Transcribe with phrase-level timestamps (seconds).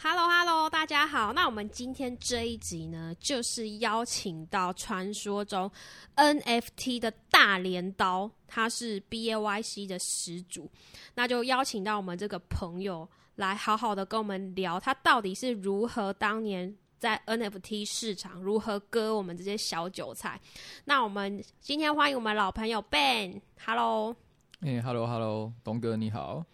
[0.00, 1.32] Hello Hello，大家好。
[1.32, 5.68] 那我们今天这一集呢，就是邀请到传说中
[6.14, 10.70] NFT 的大镰刀，他是 BAYC 的始祖，
[11.16, 20.40] 那就邀请到我们这个朋友来好好的跟我们聊，他到底是如何当年在 NFT 市场如何割我们这些小韭菜。
[20.84, 24.14] 那我们今天欢迎我们老朋友 Ben，Hello。
[24.60, 26.44] 哎，Hello Hello，东哥你好。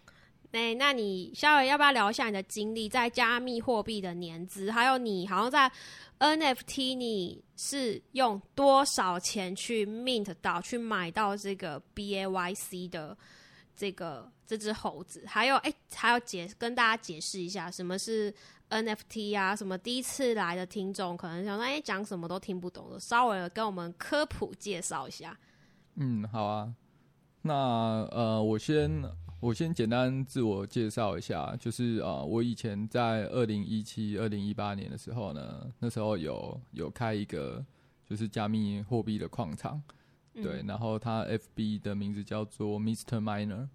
[0.55, 5.69] 哎，那你稍微要不要聊一下你的经历，在加密货币的年资，还有你好像在
[6.19, 13.17] NFT，你是用多少钱去 mint 到，去买到这个 BAYC 的
[13.75, 15.23] 这个这只猴子？
[15.27, 18.33] 还有，哎，还要解跟大家解释一下什么是
[18.69, 19.55] NFT 啊？
[19.55, 25.37] 什么第一次来的听众可能想说，哎，讲什么都听不懂的，稍微跟我们科普介绍一下。
[25.95, 26.73] 嗯，好啊。
[27.41, 27.53] 那
[28.11, 29.03] 呃，我先。
[29.45, 37.63] 我先简单自我介绍一下，就是啊，我以前在二零一七、二零一八年的时候呢，那时候有有开一个
[38.03, 39.79] 就是加密货币的矿场，
[40.33, 43.21] 对，然后它 FB 的名字叫做 Mr.
[43.21, 43.67] Miner，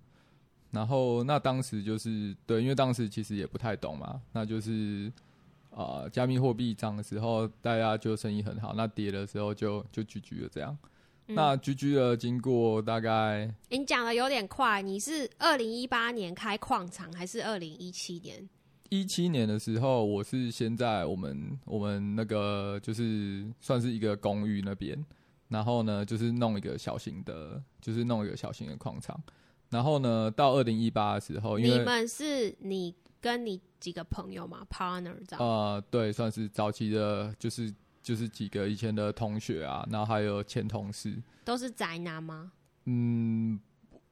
[0.72, 5.12] 然后那当时就是对，因为当时其实也不太懂嘛，那就是
[5.70, 10.76] 啊，加密货币涨的时候大家就生意很好，那跌的时候就就聚聚了这样。
[11.34, 14.82] 那居居的经过大概，你讲的有点快。
[14.82, 18.48] 你是二零一八年开矿场，还是二零一七年？
[18.88, 25.04] 一七年的时候，我是先在我们我们那个就是算是一个公寓那边，
[25.48, 29.20] 然后呢，就是弄一个小型的，就是弄一个小型的矿场。
[29.68, 35.46] 然后呢，到二零一八的时候，因为你们是你跟你几个朋友嘛，partner 这样？
[35.46, 37.72] 呃，对，算是早期的，就是。
[38.02, 42.52] 就是几个以前的同学啊，然后还有前同事，都是宅男吗？
[42.84, 43.60] 嗯，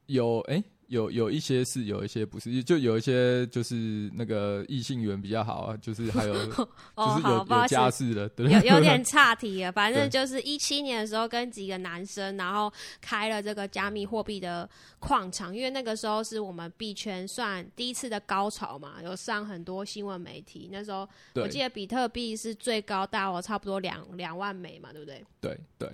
[0.05, 0.63] 有哎。
[0.89, 9.71] 有有一些是，有一些不是，就有一些就是那个异性缘比较好啊，就是还有 就是有有家室的，对有有点差题了。
[9.71, 20.69] 反正就是一七年的时候，跟几个男生，然后开了这个加密货币的矿场，因为那个时候是我们币圈算第一次的高潮嘛，有上很多新闻媒体。
[20.71, 25.23] 那时候我记得比特币是最高大我差不多两两万美嘛，对不对？
[25.39, 25.89] 对对。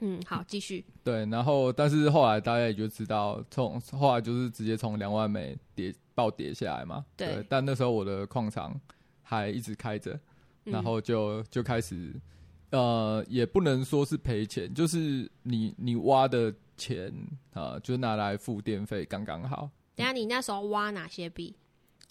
[0.00, 0.84] 嗯，好，继续。
[1.02, 7.04] 对，然后但是后来大家也就知道，从后来就是直接从两万美跌暴跌下来嘛。
[7.16, 7.42] 对。
[7.48, 8.78] 但那时候我的矿场
[9.22, 10.18] 还一直开着，
[10.64, 12.14] 然后就就开始，
[12.72, 17.10] 呃，也不能说是赔钱，就是你你挖的钱
[17.54, 19.70] 啊，就拿来付电费刚刚好。
[19.94, 21.56] 等下你那时候挖哪些币？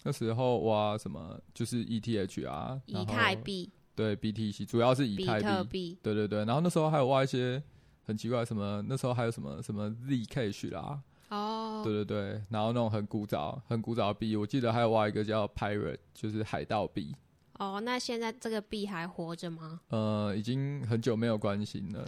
[0.02, 1.40] 那时候挖什么？
[1.54, 3.70] 就是 ETH 啊，以太币。
[3.94, 5.96] 对，BTC 主要是以太币。
[6.02, 7.62] 对对对，然后那时候还有挖一些。
[8.06, 17.14] 很奇怪，什么那时候还有什么什么 Zcash 啦，哦，对对对，然后那种很古早、很古早的币，我记得还有挖一个叫 Pirate，就是海盗币。
[17.58, 19.80] 哦，那现在这个币还活着吗？
[19.88, 22.06] 呃，已经很久没有关心了。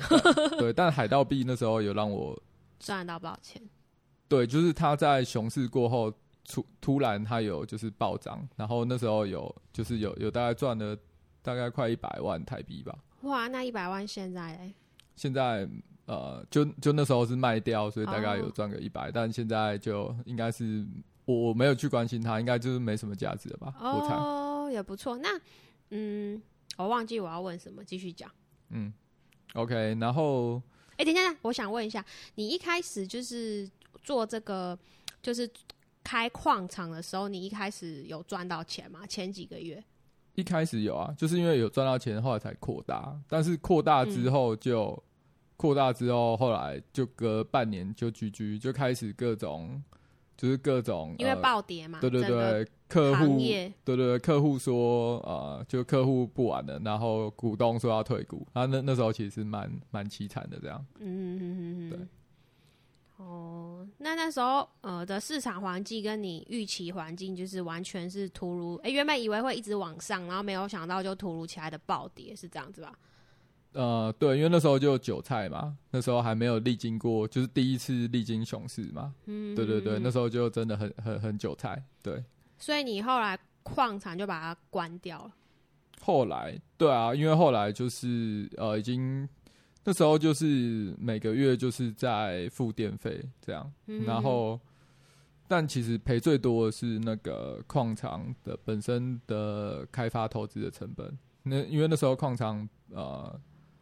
[0.59, 2.41] 对，但海盗币那时候有让我
[2.79, 3.61] 赚到不少钱。
[4.29, 6.13] 对，就是它在熊市过后
[6.45, 10.97] 突突然它有就是暴涨，然后那时候有就是有有大概赚了
[11.41, 12.97] 大概快一百万台币吧。
[13.23, 14.75] 哇，那一百万现在嘞？
[15.19, 15.69] 现在
[16.07, 20.87] 呃，就就那时候是卖掉，所以大概有赚个一百，但现在就应该是
[21.27, 23.75] 我我没有去关心它，应该就是没什么价值了吧？
[23.79, 25.19] 哦，也不错。
[25.19, 25.29] 那
[25.91, 26.41] 嗯，
[26.79, 28.31] 我忘记我要问什么，继续讲。
[28.71, 28.91] 嗯
[29.53, 29.99] ，OK。
[30.01, 30.63] 然后，
[30.97, 32.03] 哎，等一下，我想问一下，
[32.37, 33.71] 你一开始就是
[34.03, 34.79] 做这个，
[35.21, 35.51] 就是
[36.03, 39.07] 开矿场的时候，你一开始有赚到钱吗？
[39.07, 39.85] 前几个月？
[40.37, 43.15] 一开始有啊，就是因为有赚到钱，后来才扩大。
[43.29, 45.05] 但是扩大之后就。
[45.59, 49.83] 扩大之后，后来就隔半年就居居就开始各种，
[50.37, 61.99] 就是各种因为暴跌嘛，对对对，客户对对对，客户说呃，就客户不玩了，然后股东说要退股，啊，那那时候其实蛮蛮凄惨的这样，嗯嗯嗯嗯，对，
[63.17, 72.97] 哦，那那时候呃的市场环境跟你预期环境就是完全是突如，哎，原本以为会一直往上，然后没有想到就突如其来的暴跌，是这样子吧？
[73.73, 79.15] 呃，对，因为那时候就韭菜嘛，那时候还没有历经过，就是第一次历经熊市嘛。
[79.27, 81.81] 嗯，对对对，那时候就真的很很很韭菜。
[82.03, 82.25] 对，
[82.57, 85.31] 所以你后来矿场就把它关掉了。
[86.01, 89.29] 后来，对啊，因为后来就是呃，已经
[89.85, 93.71] 那时候就是每个月就是在付电费这样，
[94.07, 94.59] 然后
[95.47, 101.17] 但其实赔最多的是那个矿场的本身的开发投资的成本。
[101.43, 103.39] 那因为那时候矿场呃。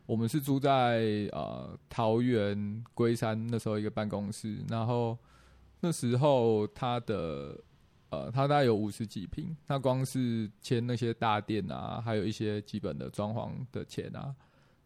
[0.06, 5.18] 我们是住在呃桃园龟山那时候一个办公室，然后
[5.80, 7.60] 那时候他的
[8.08, 14.34] 呃呃，它大概有五十几平，那光是签那些大店啊，还有一些基本的装潢的钱啊，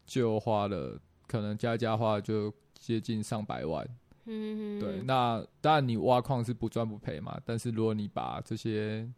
[0.07, 3.87] 就花了可能加加花就接近上百万。
[4.25, 9.09] 嗯，对，那当然你挖矿是不赚不赔嘛，但是如果你把这些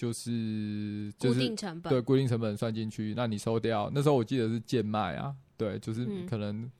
[0.00, 6.70] 就是就固是定成本，对固定成本算进去，那你收掉，那时候我记得是贱卖啊，对，就是嗯可能、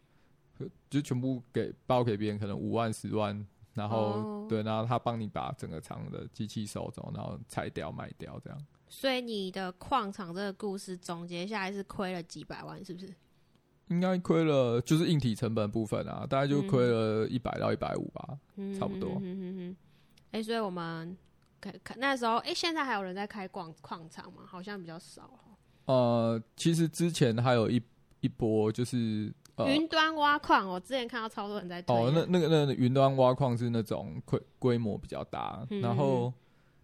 [0.88, 8.58] 就全部给包给别人，可能五万十万，然后、哦对，然后他帮你把整个厂的机器收走，然后拆掉卖掉这样。
[8.88, 13.14] 所以你的矿场这个故事总结下来是亏了几百万，是不是？
[13.88, 18.38] 应该亏了，就是硬体成本部分啊，大概就亏了一百到一百五吧。
[18.56, 19.76] 嗯，差不多嗯嗯嗯。
[20.30, 21.14] 哎、所以我们
[21.60, 24.42] 看看那时候，哎、现在还有人在开矿矿场吗？
[24.46, 25.56] 好像比较少哦。
[25.86, 27.82] 呃，其实之前还有一
[28.20, 36.32] 一波就是呃云端挖矿，我之前看到超多人在推哦，那那个那个云端挖矿是那种规规模比较大，嗯然后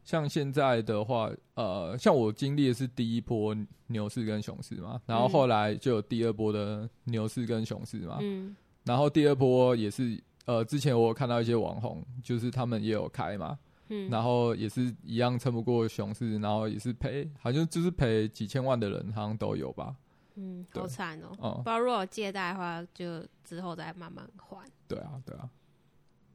[0.05, 3.56] 像现在的话，呃，像我经历的是第一波
[3.88, 13.58] 牛市跟熊市嘛，然后嗯后来就有第二波的牛市跟熊市嘛，嗯然后第二波也是呃，之前我有看到一些网红，就是他们也有开嘛，
[13.88, 19.94] 嗯，然后也是一样撑不过熊市，然后也是赔，好像就是赔几千万的人好像都有吧，
[20.35, 24.69] 嗯，好惨哦、嗯、不知道如果借贷的话，就之后再慢慢还。
[24.88, 25.49] 对啊，对啊。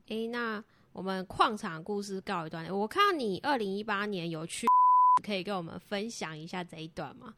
[0.08, 2.78] 诶，那我们矿场故事告一段落。
[2.78, 4.68] 我看到你二零一八年有去，
[5.24, 7.34] 可以跟我们分享一下这一段吗？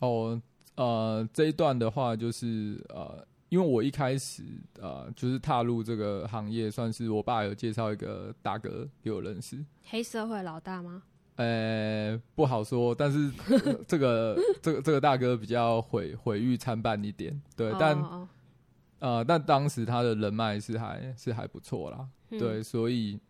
[0.00, 0.40] 哦，
[0.76, 4.42] 呃，这一段的话就是呃，因为我一开始
[4.80, 9.64] 呃就是踏入这个行业，算是我爸有介绍一个大哥给我认识。
[9.84, 11.02] 黑社会老大吗？
[11.36, 18.28] 呃，不好说，但是、呃 这个这个这个大哥比较毁毁誉参半一点，对，哦但哦
[18.98, 23.20] 呃，但当时他的人脉是还是还不错啦，嗯对，所以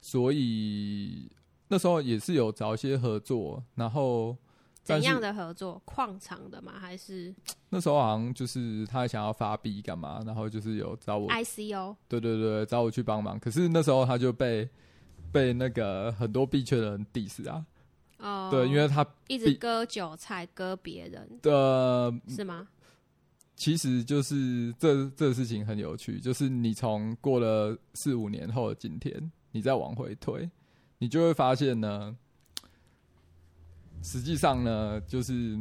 [0.00, 1.30] 所以
[1.68, 4.36] 那时候也是有找一些合作，然后
[4.96, 5.80] 怎样的合作？
[5.84, 6.72] 矿场的吗？
[6.78, 7.34] 还是
[7.68, 11.94] 那时候好像就是他想要发币干嘛，然后就是有找我，ICO？
[12.08, 13.38] 对对对，找我去帮忙。
[13.38, 14.68] 可是那时候他就被
[15.30, 17.64] 被那个很多币圈的人 diss 啊，
[18.18, 22.66] 哦，对，因为他一直割韭菜，割别人的是吗？
[23.54, 30.48] 其实就是这这事情很有趣，就是你从过了四五年后的今天，你再往回推，
[30.98, 32.16] 你就会发现呢，
[34.02, 35.58] 实际上呢，就是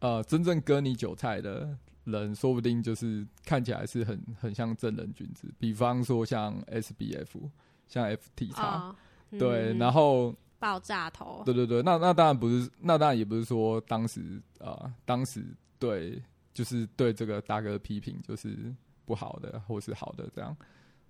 [0.00, 7.50] 呃，真正割你韭菜的人，说不定就是看起来是很很像正人君子，比方说像 SBF，
[7.86, 8.96] 像 FT 叉、哦，
[9.38, 15.44] 对，嗯然后爆炸头，对对对，那那当然不是，那当然也不是说当时啊、呃当时
[15.78, 16.22] 对，
[16.54, 18.56] 就是对这个大哥的批评就是
[19.04, 20.56] 不好的，或是好的这样。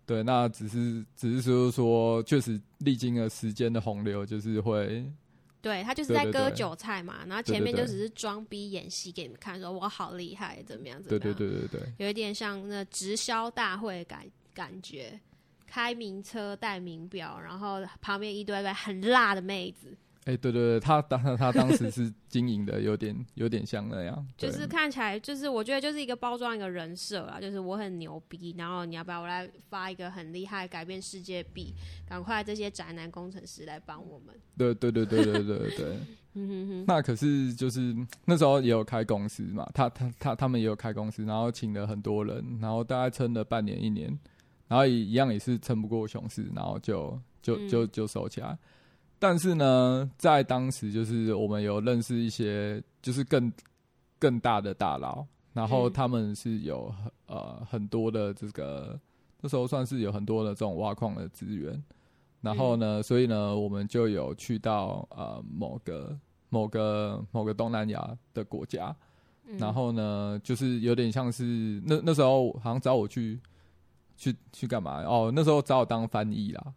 [0.05, 5.11] 对，那只是只是说说，确实历经了时间的洪流，就是会
[5.61, 11.81] 对他就是在割韭菜嘛，然后前面就只是装逼演戏给你们看，说我好厉害，怎么样怎么对样，对对对。
[11.81, 14.25] 对，有一点像那直销大会感
[14.55, 15.19] 感觉，
[15.67, 19.97] 开名车戴名表，然后旁边一堆堆很辣的妹子，
[20.29, 31.75] 哎、对对对，他当他当时是经营的有点有点像那样，就是看起来就是我觉得就是一个包装一个人设啊，就是我很牛逼，然后你要不要我来发一个很厉害改变世界币，
[32.07, 35.97] 赶快这些宅男工程师来帮我们，对对对对对对对。
[36.35, 44.17] 嗯哼哼，那可是就是那时候也有开公司嘛，他他他他们也有开公司，然后请了很多人，然后大概撑了半年一年，
[44.69, 48.57] 然后也一样也是撑不过熊市，然后就就嗯就就收起来。
[49.19, 53.53] 但是呢，在当时就是我们有认识一些就是更
[54.19, 55.93] 更大的大佬，然后嗯。
[55.93, 56.95] 他们是有
[57.27, 58.99] 呃很多的这个
[59.41, 61.83] 那时候算是有很多的这种挖矿的资源，
[62.41, 66.17] 然后呢，所以呢，我们就有去到呃某个
[66.49, 68.95] 某个某个东南亚的国家，
[69.47, 69.59] 嗯。
[69.59, 73.41] 然后呢，就是有点像是那那时候好像找我去
[74.17, 75.03] 去去干嘛？
[75.03, 76.73] 哦，那时候找我当翻译啦。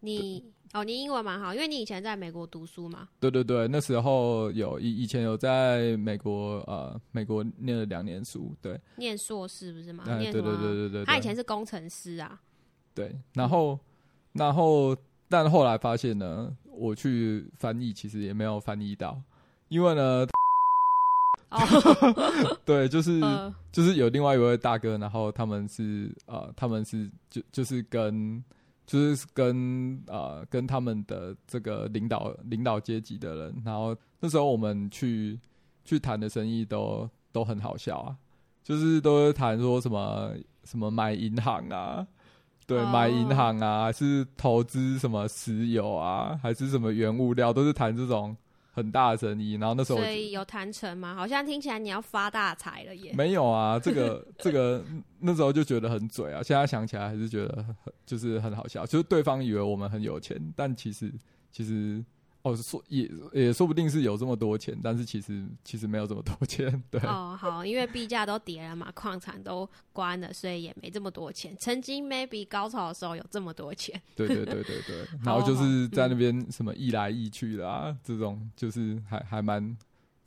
[0.00, 10.04] 你哦，你英文蛮好，因为你以前在美国读书嘛，对对对，那时候有以以前有在美国呃美国念了两年书，对，念硕士不是吗？
[10.06, 10.32] 哎对？
[10.32, 12.40] 对对对对，他以前是工程师啊，
[12.94, 13.76] 对，然后
[14.32, 14.96] 然后
[15.28, 19.20] 但后来发现呢，我去翻译其实也没有翻译到，
[19.70, 20.24] 因为呢，
[21.50, 28.40] 哦， 对，就是、呃，就是有另外一位大哥，然后他们是呃，他们是就就是跟
[28.90, 35.38] 就是跟呃跟他们的这个领导领导阶级的人，然后那时候我们去
[35.84, 38.16] 去谈的生意都都很好笑啊，
[38.64, 40.32] 就是都是谈说什么
[40.64, 42.04] 什么买银行啊，
[42.66, 48.36] 对，哦买银行啊，是投资什么石油啊，还是什么原物料，都是谈这种
[48.70, 49.54] 很大的生意。
[49.54, 51.14] 然后那时候所以有谈成吗？
[51.14, 53.12] 好像听起来你要发大财了耶。
[53.16, 54.84] 没有啊， 这个这个
[55.18, 61.12] 那时候就觉得很嘴啊，现在想起来还是觉得很就是很好笑，就是对方以为我们很有钱，但其实
[61.50, 62.04] 其实
[62.42, 67.00] 哦说也也说不定是有这么多钱，但是其实其实没有这么多钱，对。
[67.02, 71.54] 哦，好，因为币价都跌了嘛，矿产都关了，所以也没这么多钱。
[71.60, 79.76] 曾经 maybe 高潮的时候有这么多钱，对对对对对，然好后就是在嗯那边什么易来易去的啊，这种就是还还蛮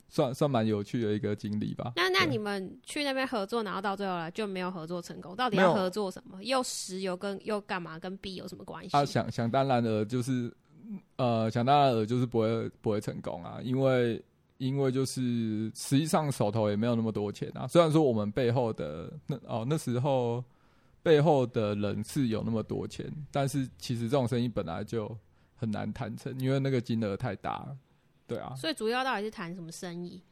[0.08, 1.92] 算算蛮有趣的一个经历吧。
[1.96, 6.40] 那那你们去那边合作，然后到最后了就没有合作成功，到底要合作什么？
[6.44, 7.98] 又石油跟又干嘛？
[7.98, 8.96] 跟币有什么关系？
[8.96, 10.54] 啊，想想当然了，就是
[11.16, 14.22] 呃，想当然了，就是不会不会成功啊，因为
[14.58, 17.66] 因为就是实际上手头也没有那么多钱啊。
[17.66, 20.44] 虽然说我们背后的那哦那时候
[21.02, 25.16] 背后的人是有那么多钱，但是其实这种生意本来就
[25.56, 27.76] 很难谈成，因为那个金额太大了。
[28.26, 30.22] 对啊，所以主要到底是谈什么生意？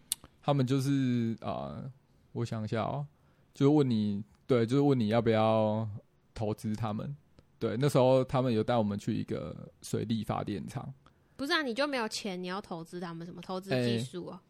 [0.43, 1.91] 他们就是呃，
[2.33, 3.07] 我想一下哦，
[3.53, 5.87] 就是问你，对，就是问你要不要
[6.35, 7.15] 投资他们。
[7.62, 10.92] 对，那时候他们有带我们去一个水力发电厂，
[11.37, 13.40] 不是啊，你就没有钱，你要投资他们什么？
[13.40, 14.42] 投资哎技术啊？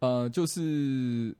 [0.00, 1.32] 呃，就是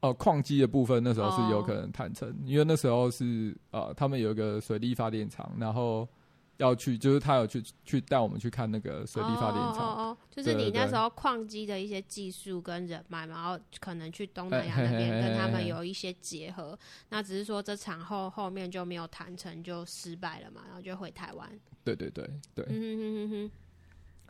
[0.00, 6.06] 呃矿机的部分，那时候是有可能谈成，因为那时候是呃他们有一个水力发电厂，然后
[6.58, 9.78] 要去，就是他有去去带我们去看那个水力发电厂。
[9.78, 16.78] 哦哦哦，就是你那时候矿机的一些技术跟人脉，然后可能去东南亚哎那边跟他们有一些结合。
[17.08, 21.48] 那只是说这场后后面就没有谈成，就失败了嘛，然后就回台湾。
[21.84, 23.50] 对对对对，嗯哼哼哼哼。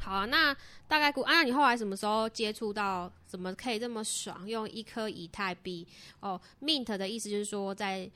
[0.01, 0.55] 好啊，那
[0.87, 5.85] 大概估，啊，那你后来什么时候接触到怎么可以这么爽，用一颗以太币？
[6.21, 8.09] 哦，mint 的意思就是说在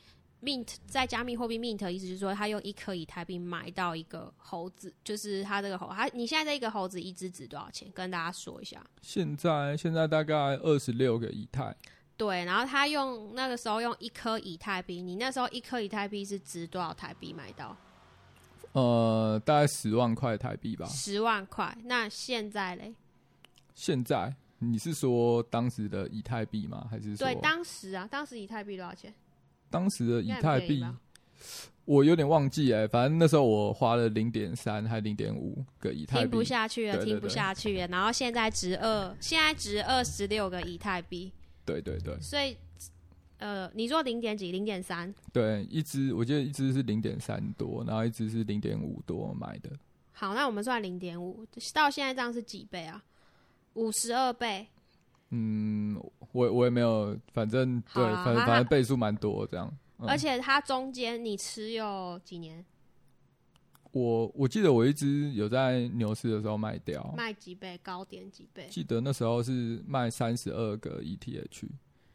[0.42, 7.88] mint 在加密货币 mint 意思就是说，他用一颗以太币买到一个猴子，就是他这个猴，他你现在这一个猴子一只值多少钱？
[7.94, 8.84] 跟大家说一下。
[9.00, 11.74] 现在现在大概二十六个以太，
[12.16, 17.76] 对，然后他用那个时候用一颗以太币，你那时候一颗以太币是值多少台币买到？
[18.72, 20.86] 呃，大概十万块台币吧。
[20.86, 21.76] 十万块。
[21.84, 22.94] 那现在嘞？
[23.74, 26.86] 现在你是说当时的以太币吗？
[26.90, 29.12] 还是说对，当时啊，当时以太币多少钱？
[29.72, 30.84] 当时的以太币？
[31.84, 37.86] 我有点忘记哎、反正那时候我花了零点三还零点五个以太听不，下去了，听不下去了。
[37.90, 41.32] 然后现在值二，现在值二十六个以太币，
[41.64, 42.56] 对对对所以
[43.38, 44.52] 呃，你说零点几？
[44.52, 45.12] 零点三？
[45.32, 49.68] 对，一只我记得一只是零点三多，然后一只是零点五多买的，
[50.12, 53.02] 好，那我们算零点五，到现在这样是几倍啊？
[53.74, 54.68] 五十二倍。
[55.30, 56.00] 嗯，
[56.32, 59.68] 我我也没有，反正对，反正反正倍数蛮多这样。
[59.98, 62.64] 嗯而且它中间你持有几年？
[63.92, 67.78] 我我记得我一直有在牛市的时候卖掉，卖几倍？
[67.84, 68.66] 高点几倍？
[68.68, 71.68] 记得那时候是卖三十二个 ETH，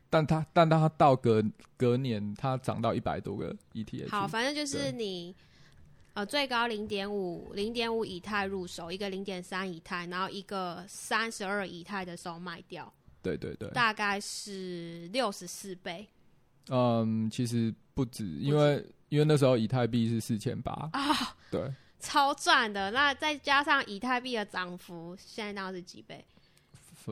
[0.09, 1.41] 但它但它到隔
[1.77, 4.09] 隔年它涨到一百多个 E ETH。
[4.09, 5.33] 好，反正就是你
[6.13, 12.91] 呃最高零点五零点五以太入手，一个零点三以太，然后一个三十二以太的时候卖掉，
[13.35, 16.07] 对对对，大概是六十四倍
[16.69, 21.69] 嗯，其实不止，因为因为那时候以太币是四千八啊，对，
[21.99, 22.91] 超赚的。
[22.91, 26.23] 那再加上以太币的涨幅，现在那是几倍？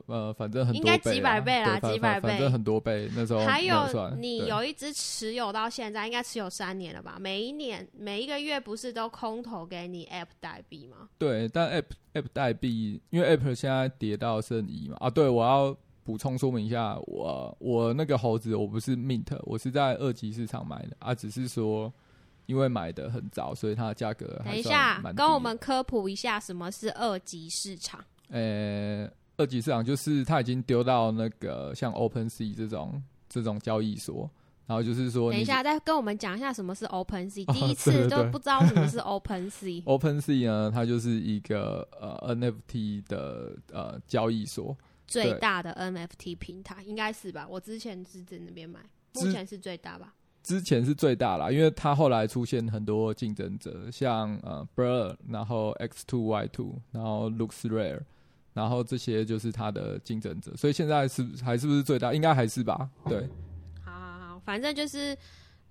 [0.07, 7.15] 呃，反正很多应该几百倍啦几百倍反反正很多倍，那时候还没有你有一只持有到现在，应该持有三年了吧？
[7.17, 11.07] 每一年每一个月不是都空投给你 App 代币吗？
[11.17, 15.73] 对，但 App App 代币，因为 App 现在跌到剩一嘛，啊，对我要
[16.05, 21.91] 补充说明一下，我我那个猴子我不是 Mint，我是在二级市场买的啊，只是说
[22.45, 27.99] 因为买的很早，所以它的价格等一下跟我的们科普一下什么是二级市场。
[28.29, 34.29] 呃，二级市场就是它已经丢到那个像 OpenSea 这种这种交易所，
[34.67, 37.43] 然后就是说等一下，再跟我们讲一下什么是 Open Sea。
[37.47, 39.83] 哦第一次对对对都不知道什么是 Open Sea。
[39.83, 44.75] OpenSea 呢，它就是一个呃 NFT 的呃交易所，
[45.07, 47.47] 最大的 NFT 平台应该是吧？
[47.49, 48.79] 我之前是在那边买，
[49.13, 50.13] 目前是最大吧？
[50.43, 58.01] 之前是最大啦，因为它后来出现很多竞争者，像呃 Blur，然后 X Two Y Two，然后 Looks Rare，
[58.53, 62.13] 然后这些就是它的竞争者，所以现在是还是不是最大？
[62.13, 62.87] 应该还是吧？
[63.09, 63.27] 对，
[63.83, 65.17] 好好好，反正就是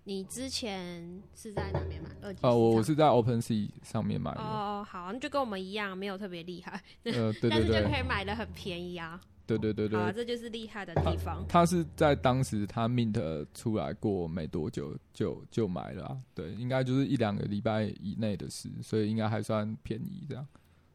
[0.04, 2.10] 你之前是在哪边买？
[2.22, 4.40] 二级啊，我我是在 OpenSea 上面买的。
[4.40, 9.20] 哦，好，那就跟我们一样，没有特别厉害，呃，对但对对，是就可以买的很便宜啊。
[9.46, 11.44] 对对对好啊，这就是厉害的地方。
[11.46, 20.46] 他是在当时他 Mint 出来过没多久就就买了、啊，对，应该就是一两个礼拜以内的事，所以应该还算便宜这样。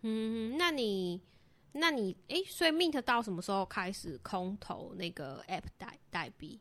[0.01, 1.21] 嗯，那你，
[1.73, 6.59] 那你，诶，所以 Mint 到什么时候开始空投那个 App 代代币？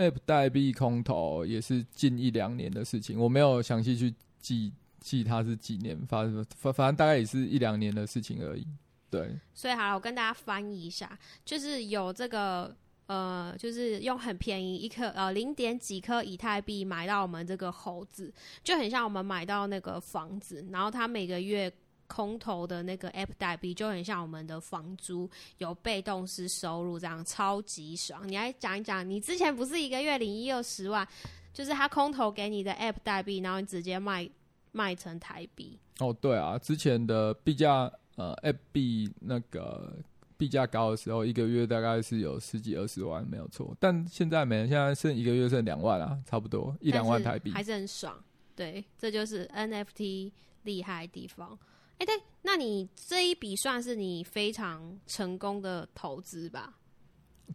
[0.00, 8.66] App 代币空投也是近一两年的事情，我没有详细去记记它是几年发生，反反正大概也是一两年的事情而已。
[9.10, 12.74] 对，所以好了，我跟大家翻译一下，就是有这个
[13.08, 18.32] 呃，就是用很便宜一颗呃零点几颗以太币买到我们这个猴子，
[18.64, 21.70] 就很像我们买到那个房子，然后它每个月。
[22.10, 28.26] 空投的那个 App 代币就很像我们的房租，有被动式收入，这样超级爽。
[28.26, 31.06] 你来讲一讲，你之前不是一个月领一二十万，
[31.54, 34.28] 就是他空投给你的 App 代币，然后你直接卖
[34.72, 35.78] 卖成台币。
[36.00, 39.96] 哦，对啊，之前的币价呃 App 币那个
[40.36, 43.72] 币价高的时候，一个月大概是有十几二十万，没有错。
[43.78, 47.52] 但现在没了，现在剩一个月剩两万啊，差不多一两万台币。
[47.52, 48.20] 还是很爽。
[48.56, 50.32] 对，这就是 NFT
[50.64, 51.56] 厉害的地方。
[52.00, 56.78] 哎、对，那你这一笔算是你非常成功的投资吧？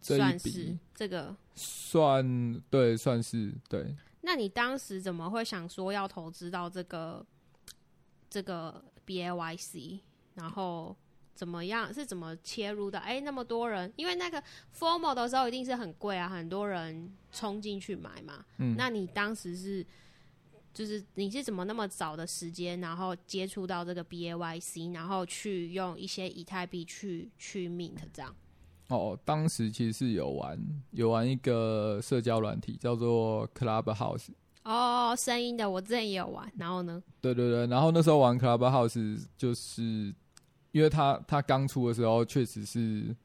[0.00, 1.36] 算是笔这个。
[1.56, 3.92] 算对，算是对。
[4.20, 7.26] 那你当时怎么会想说要投资到这个
[8.30, 9.98] 这个 BAYC？
[10.34, 10.96] 然后
[11.34, 11.92] 怎么样？
[11.92, 13.00] 是怎么切入的？
[13.00, 14.40] 哎、那么多人，因为那个
[14.72, 18.44] Formal 的时候一定是很贵啊，很多人冲进去买嘛。
[18.58, 19.84] 嗯，那你当时是，
[20.76, 28.36] 就是你是怎么那么早的时间，然后接触到这个 BAYC，然后去用一些以太币去去 mint 这样？
[28.88, 34.28] 哦，当时其实是有玩有玩一个社交软体，叫做 Clubhouse。
[34.64, 37.02] 哦，声音的我之前也有玩，然后呢？
[37.22, 39.82] 对对对，然后那时候玩 Clubhouse，就是
[40.72, 43.16] 因为他他刚出的时候，确实是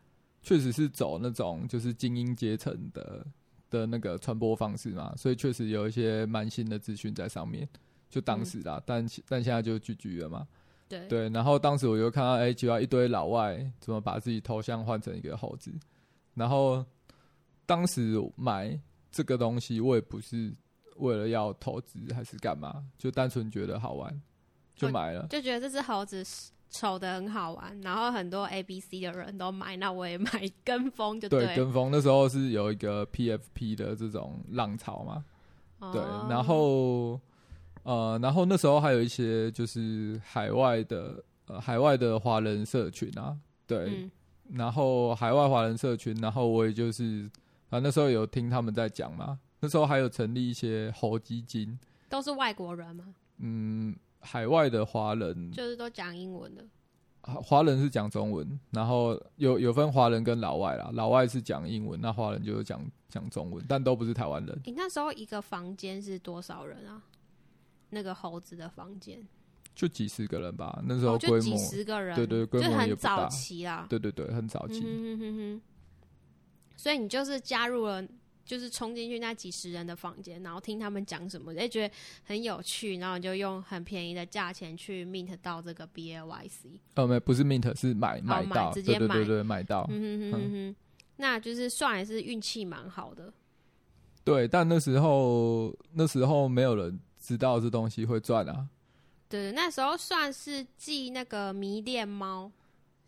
[0.41, 3.25] 确实是走那种就是精英阶层的
[3.71, 7.67] 的那个传播方式嘛，所以确实有一些蛮新的资讯在上面。
[8.07, 10.45] 就当时啦，但但现在就 GG 了嘛。
[10.89, 15.71] 对对，然后当时我就看到，哎、就要，一堆老外怎么把自己头像换成一个猴子？
[16.33, 16.85] 然后
[17.65, 18.77] 当时买
[19.09, 20.53] 这个东西，我也不是
[20.97, 24.21] 为了要投资还是干嘛，就单纯觉得好玩，
[24.75, 25.25] 就买了。
[25.27, 26.21] 就觉得这只猴子
[26.71, 30.31] 丑的很好玩，然后很多 A、B、C 的人都买，那我也买，
[30.63, 31.91] 跟风就对，对跟风。
[31.91, 35.23] 那时候是有一个 PFP 的这种浪潮嘛，
[35.91, 37.19] 对，哦然后
[37.83, 44.11] 呃，然后那时候还有一些就是海外的呃海外的华人社群啊，对，嗯。
[44.53, 47.29] 然后海外华人社群，然后我也就是，
[47.69, 51.79] 反正那时候有听他们在讲嘛，那时候还有成立一些猴基金，
[52.09, 53.05] 都是外国人吗，
[53.37, 56.65] 嗯，海外的华人，就是都讲英文的。
[57.21, 67.03] 啊华人是讲中文，然后有有分华人跟老外啦，老外是讲英文，那华人就是讲讲中文，但都不是台湾人，你那时候一个房间是多少人啊？
[67.91, 69.21] 那个猴子的房间，
[69.75, 73.85] 就几十个人吧，那时候哦，就几，十个人，对对规就模也很早大期啦。
[73.87, 75.61] 对对对，很早期，嗯哼哼。
[76.75, 78.01] 所以你就是加入了，
[78.45, 86.79] 就是冲进去那几十人的房间，然后听他们讲什么，哎，觉得很有趣，然后你就用很便宜的价钱去 mint 到这个 BAYC。
[86.95, 90.75] 呃，没不是 mint 是买买到，直接买对对对对，买到，嗯哼哼
[91.17, 93.31] 那就是算也是运气蛮好的。
[94.23, 98.67] 对，但那时候那时候没有人知道这东西会赚啊。
[99.29, 102.51] 对，那时候算是继那个迷恋猫，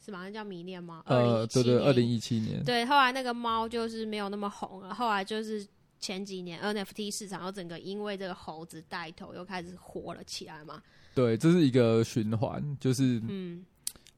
[0.03, 0.23] 是吗？
[0.23, 1.01] 那叫迷恋吗。
[1.05, 5.65] 呃，对对，二零一一七年，对，后来那个猫就是没有那么红了，后来就是
[5.99, 10.81] 前几年 NFT 市场又整个因为这个猴子带头又开始火了起来嘛。
[11.15, 13.63] 对，这是一个循环，就是嗯，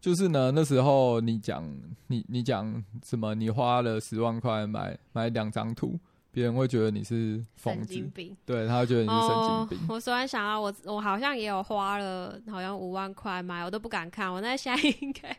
[0.01, 1.63] 就是呢，那时候你讲
[2.07, 3.35] 你你讲什么？
[3.35, 5.99] 你花了十万块买买两张图，
[6.35, 8.35] 别人会觉得你是疯子神经，病。
[8.45, 9.79] 对他会觉得你是神经病。
[9.87, 14.29] 我突然想到我，我好像也有花了好像五万块买，我都不敢看。
[14.29, 15.37] 我那现在应该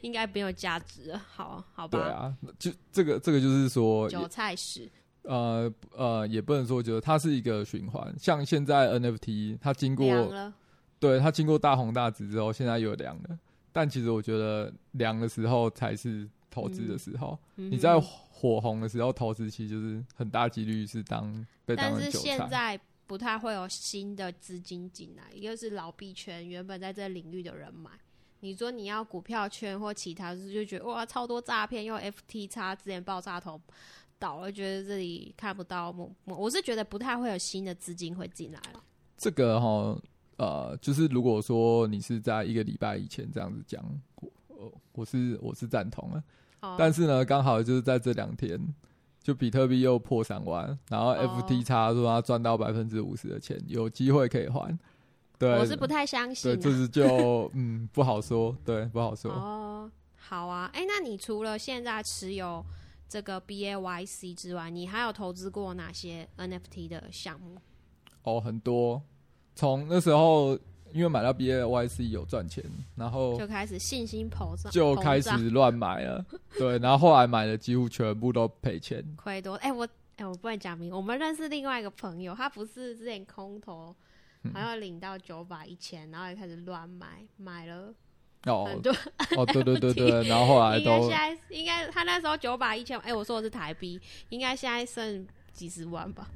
[0.00, 1.22] 应该没有价值了。
[1.32, 4.90] 好好吧，对啊，就这个这个就是说，韭菜屎。
[5.22, 8.12] 呃呃，也不能说觉得它是一个循环。
[8.18, 10.52] 像现在 NFT，它经过，
[10.98, 13.38] 对它经过大红大紫之后，现在又凉了。
[13.70, 17.36] 但其实我觉得凉的时候才是投资的时候。
[17.56, 21.32] 嗯你在火红的时候投资，其实就是很大几率是当
[21.64, 22.24] 被当但是成韭菜。
[22.24, 27.90] 现在不太会有新的资金进来，一个是老币圈原本在这领域的人买。
[28.40, 33.60] 你说你要股票圈或其他，就是就觉得哇超多诈骗，用 FT 叉之前爆炸头
[34.18, 38.82] 倒了，觉得这里看不到我我是觉得不太会有新的资金会进来了。
[39.16, 39.96] 这个哈，
[40.38, 43.84] 呃，就是如果说你是在一个礼拜以前这样子讲，
[44.62, 46.22] 我我是我是赞同的。
[46.60, 48.58] 哦但是呢，刚好就是在这两天，
[49.22, 54.78] 就比特币又破三万，然后哦 FTX 说他赚到百分之五十的钱，有机会可以还。
[55.38, 56.60] 对，我是不太相信、对，啊。
[56.62, 59.32] 这是就 嗯不好说，对，不好说。
[59.32, 62.64] 哦，好啊，哎、那你除了现在持有
[63.08, 67.56] 这个 BAYC 之外，你还有投资过哪些 NFT 的项目？
[68.22, 69.02] 哦，很多。
[69.56, 70.56] 从那时候，
[70.92, 72.64] 因为买到 BAYC 有赚钱，
[72.96, 76.24] 然后就开始信心膨胀，就开始乱买了。
[76.58, 79.04] 对，然后后来买的几乎全部都赔钱。
[79.16, 79.54] 亏多。
[79.56, 83.94] 哎、我哎、我不能讲明，我们认识另外一个朋友，他不是之前空投，
[84.42, 87.92] 嗯好像领到九百一千，然后也开始乱买，买了
[88.46, 96.28] 哦对对对对， 然后后来都应该现在应该他那时候九百一千，哎，我说的是台币，应该现在剩几十万吧。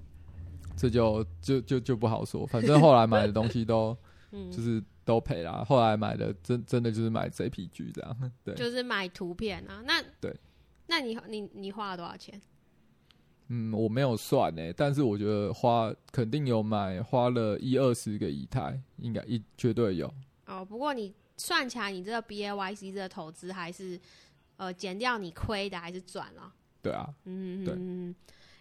[0.77, 2.47] 这就就就就不好说。
[2.47, 3.97] 反正后来买的东西都
[4.37, 5.64] 嗯，就是都赔啦。
[5.64, 8.33] 后来买的真真的就是买 JPG 这样。
[8.44, 9.83] 对，就是买图片啊。
[9.87, 10.35] 那对，
[10.87, 12.40] 那你你你花了多少钱？
[13.49, 20.12] 嗯，我没有算呢、但是我觉得花肯定有买，花了一二十个以太，应该一绝对有。
[20.46, 23.99] 哦，不过你算起来，你这个 BAYC 这个投资还是
[24.57, 26.53] 呃减掉你亏的还是赚了？
[26.83, 28.14] 对啊，嗯，对嗯。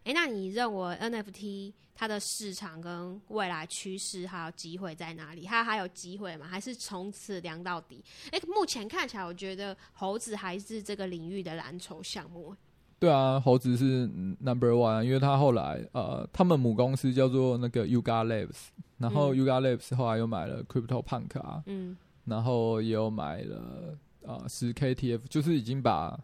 [0.05, 5.43] 哎、那你认为 NFT 它的市场跟未来趋势还有机会在哪里？
[5.43, 6.45] 它还有机会吗？
[6.47, 8.03] 还是从此凉到底？
[8.31, 12.55] 哎、目前看起来，我觉得猴子还是这个领域的蓝筹项目。
[12.97, 26.19] 对啊，猴子是嗯 number one，啊因为他后来呃，他们母公司叫做那个 Yuga Labs，然后嗯 Yuga Labs 后来又买了 Crypto Punk 啊，嗯然后也有买了呃十 KTF，就是已经把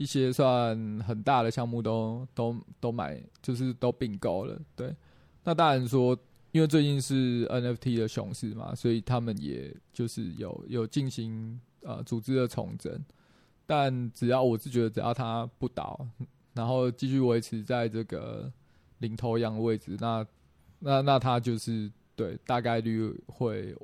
[0.00, 4.58] 一些算很大的项目都都都买，就是都并购了。
[4.74, 4.96] 对，
[5.44, 6.18] 那当然说，
[6.52, 12.98] 因为最近是 NFT 的熊市嘛，所以他们也就是有有进行呃组织的重整。
[13.66, 16.08] 但只要我是觉得，只要它不倒，
[16.54, 18.50] 然后继续维持在这个
[19.00, 20.26] 领头羊的位置，那
[20.78, 23.76] 那那它就是对大概率会，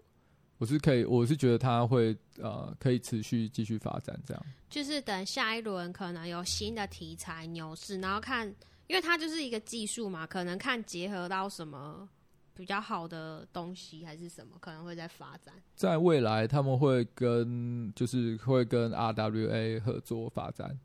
[0.59, 4.43] 我是可以，我是觉得它会呃可以持续继续发展这样。
[4.71, 8.47] 就是等下一轮可能有新的题材牛市，然后看，
[8.87, 12.09] 因为它就是一个技术嘛，可能看结合到什么
[12.55, 15.55] 比较好的东西还是什么，可能会在发展。
[15.75, 20.79] 在未来，他们会跟就是会跟 RWA 合作发展。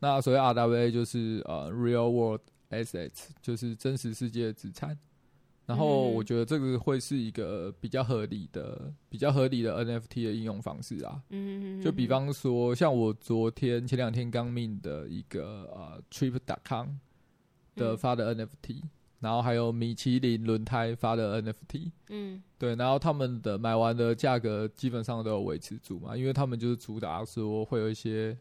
[0.00, 4.98] 那所谓 RWA 就是呃 Real World Assets，就是真实世界的资产。
[5.66, 11.22] 然后嗯我觉得这个会是一个比较合理的、比较合理的 NFT 的应用方式啊。
[11.30, 16.88] 嗯，就比方说，像我昨天前两天刚命的一个呃 Trip.com
[17.76, 18.82] 的嗯发的 NFT，、
[19.20, 21.90] 然后还有米其林轮胎发的 NFT。
[22.10, 28.36] 嗯对，然后他们的买完的价格基本上都有维持住嘛，因为他们就是主打说会有一些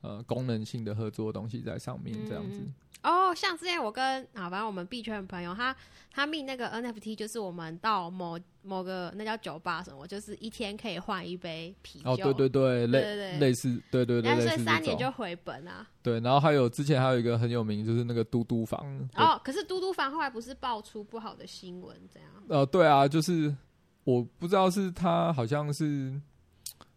[0.00, 2.58] 呃功能性的合作的东西在上面这样子。
[2.58, 5.74] 嗯哦，像之前我跟啊，反正我们币圈的朋友，他
[6.12, 12.10] 他命那个 NFT，就是我们到某某个那叫酒吧什么，就是一天可以换一杯啤酒。
[12.10, 14.64] 哦，对对对，类对对类似，对对对，但是。
[14.64, 15.86] 三年就回本啊。
[16.02, 19.08] 对，然后还有之前还有一个很有名，就是那个嘟嘟房。
[19.14, 22.28] 哦，可是嘟嘟房后来不是爆出不好的新闻，这样？
[22.48, 23.54] 呃，对啊，就是
[24.02, 26.20] 我不知道是他好像是，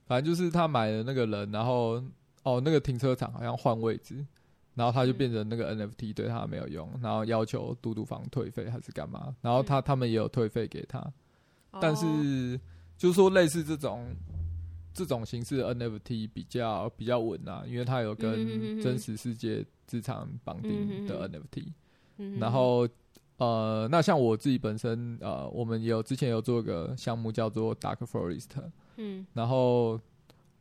[0.07, 2.01] 反正就是他买的那个人，然后
[2.41, 4.25] 哦那个停车场好像换位置，
[4.75, 11.05] 然后他就嗯变成那个 NFT 对他没有用，然后要求嘟嘟房退费还是干嘛，然后他、他们也有退费给他，
[11.81, 12.59] 但哦是
[12.97, 14.13] 就是说类似这种
[14.93, 21.73] 这种形式的 NFT 比较比较稳啊，因为它有跟真实世界资产绑定的嗯 NFT。
[22.17, 22.37] 嗯。
[22.39, 22.87] 然后
[23.37, 28.49] 呃，那像我自己本身呃，我们也有之前有做个项目叫做 Dark Forest，
[28.97, 29.25] 嗯。
[29.33, 29.97] 然后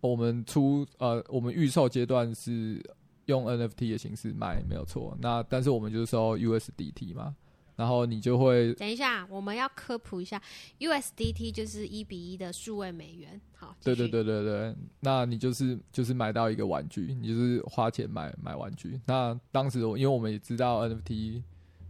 [0.01, 2.81] 我们出呃，我们预售阶段是
[3.29, 5.17] 用 NFT 的形式卖，没有错。
[5.21, 7.37] 那但是我们就是收 USDT 嘛，
[7.77, 10.43] 然后你就会等一下，我们要科普一下
[10.79, 13.41] ，USDT 就是一比一的数位美元。
[13.55, 18.99] 好，对对，对对对，那你就是就是买到一个玩具，你就是花钱买买玩具。
[19.07, 21.43] 那当时我因为我们也知道 NFT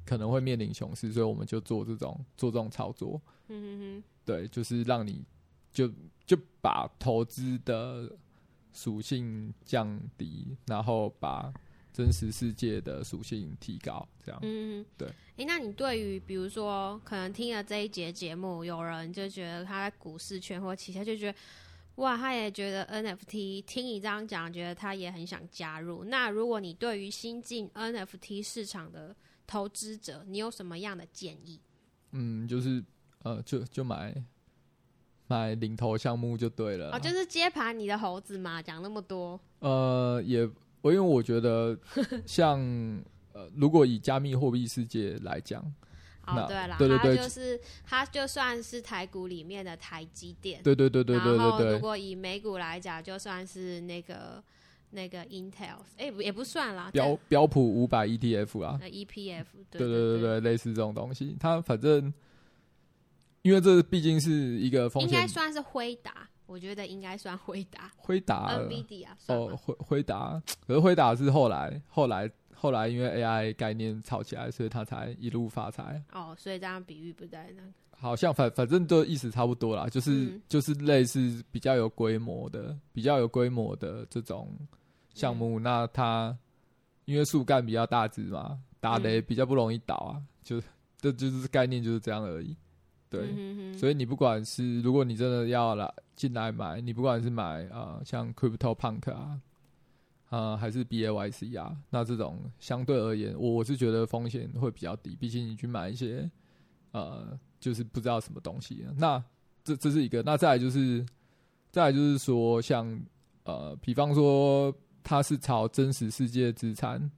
[0.05, 3.21] 可能会面临熊市，所以我们就做这种做这种操作。
[3.49, 5.25] 嗯哼哼对，就是让你
[5.71, 5.89] 就
[6.27, 8.11] 就把投资的
[8.79, 11.53] 属性降低，然后把
[11.93, 14.41] 真实世界的属性提高，这样。
[14.41, 15.09] 哼，嗯哼，对。
[15.39, 21.37] 诶，那你对于比如说，可能听了这一节节目，有人就觉得他在股市圈或其他就觉得
[21.97, 26.05] 哇，他也觉得 NFT，听你这样讲，觉得他也很想加入。
[26.05, 31.61] 那如果你对于新进 NFT 市场的投资者，你有什么样的建议？
[32.13, 32.85] 嗯，就是
[33.25, 34.15] 呃，就就买
[35.29, 36.91] 买领头项目就对了。
[36.91, 39.39] 哦，就是接盘你的猴子嘛，讲那么多。
[39.61, 40.49] 呃，也
[40.81, 41.79] 我因为我觉得
[42.27, 42.59] 像
[43.33, 45.63] 呃，如果以加密货币世界来讲。
[46.27, 51.73] 哦，对了，对对对，就是它就算是台股里面的台积电，对对对对对对对。
[51.73, 54.43] 如果以美股来讲，就算是那个
[54.91, 62.13] 那个 Intel，哎，也不算啦，标标普五百 ETF 啊，EPF，对对对对，类似这种东西，它反正
[63.43, 72.31] 因为这毕竟是一个风险，应该算是辉达，我觉得应该算辉达， 辉达，NVD 啊，哦，辉辉达，可是辉达是后来后来。
[72.61, 76.03] 后来因为 AI 概念炒起来，所以他才一路发财。
[76.11, 77.69] 哦，所以这样比喻不在那个。
[77.93, 84.53] 好像反反正都意思差不多啦，就是就是类似比较有规模的、比较有规模的这种
[85.15, 85.61] 项目。
[85.61, 86.37] 那它
[87.05, 90.61] 因为树干比较大只嘛，打雷比较不容易倒啊，就
[90.97, 92.57] 这就是概念就是这样而已。
[93.11, 99.41] 对，所以你不管是如果你真的要来进来买，你不管是买啊像 Crypto Punk 啊。
[100.31, 101.75] 呃，还是 B A Y C 啊？
[101.89, 105.17] 那这种相对而言，我我是觉得风险会比较低。
[105.17, 106.31] 毕竟你去买一些，
[106.91, 108.85] 呃，就是不知道什么东西。
[108.99, 109.25] 那
[109.65, 110.23] 这这是一个。
[110.23, 111.03] 那再来就是，
[111.71, 113.01] 再来就是说，像
[113.45, 114.71] 呃，比方说，
[115.03, 117.11] 它是朝真实世界资产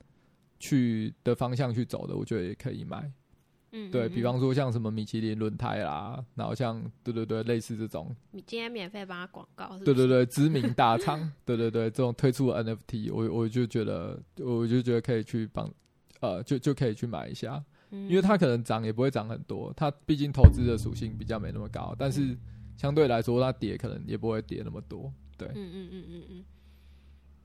[0.61, 3.11] 去的方向去走的，我觉得也可以买。
[3.73, 8.15] 嗯，对比方说像什么米其林轮胎啦，然后像对对对，类似这种。
[8.33, 9.79] 你今天免费帮他广告？
[9.85, 15.73] 对对对，知名大厂， 对对对，这种推出 NFT，我我就觉得，我就觉得可以去帮，
[16.21, 22.37] 呃，就就可以去买一下，因为它可能涨也不会涨很多，它毕竟投资的属性比较没那么高，但是
[22.77, 25.47] 相对来说它跌可能也不会跌那么多，对。
[25.49, 26.45] 嗯嗯嗯嗯嗯。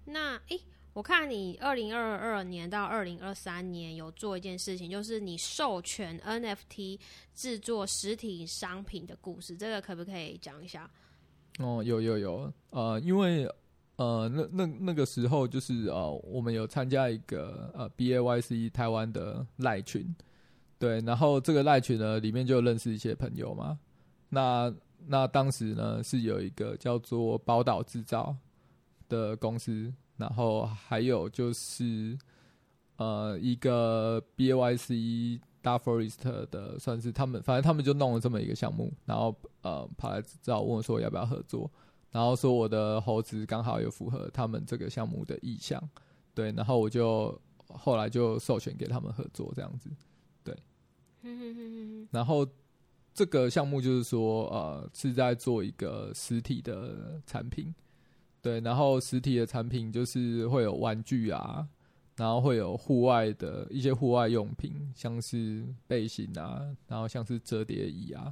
[0.05, 0.59] 那诶。
[0.95, 6.97] 我看你二零二二年到二零二三年有做一件事情，就是你授权 NFT
[7.33, 10.89] 制作实体商品的故事，这个可不可以讲一下？
[11.59, 13.45] 哦，有有有，呃，因为
[13.97, 20.15] 呃，那那那个时候就是呃，我们有参加一个呃 BAYC 台湾的赖群，
[20.79, 23.77] 对，然后这个赖群呢里面就认识一些朋友嘛，
[24.29, 24.73] 那
[25.07, 28.33] 那当时呢是有一个叫做宝岛制造
[29.09, 29.93] 的公司。
[30.17, 32.17] 然后还有就是，
[32.97, 34.95] 呃，一个 B A Y C
[35.61, 41.69] a Forest 的，算是他们，反正他们就弄了这么一个项目，然后呃，跑来找我问我说要不要合作，
[42.11, 45.81] 然后说我的猴子刚好有符合他们这个项目的意向，
[46.33, 49.89] 对，然后我就后来就授权给他们合作这样子，
[50.43, 50.55] 对，
[52.11, 52.47] 然后
[53.13, 57.73] 这个项目就是说，呃，是在做一个实体的产品。
[58.45, 61.67] 对，然后实体的产品就是会有玩具啊，
[62.15, 68.31] 然后会有户外的一些户外用品，像是背心啊，然后像是折叠椅啊，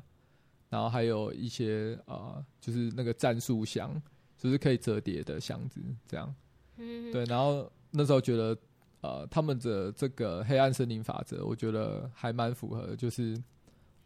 [0.69, 3.99] 然后还有一些呃，就是那个战术箱，
[4.37, 6.31] 就是可以折叠的箱子，这样。
[6.77, 7.11] 嗯。
[7.11, 8.55] 对，然后那时候觉得，
[9.01, 13.35] 呃，他们的这个黑暗森林法则，我觉得还蛮符合，就是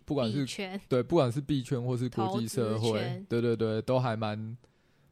[0.05, 0.45] 不管是
[0.87, 4.57] 对，不管是币圈或是国际社会，对对对，都还蛮。